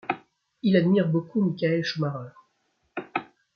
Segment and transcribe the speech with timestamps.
[0.63, 2.31] Il admire beaucoup Michael Schumacher.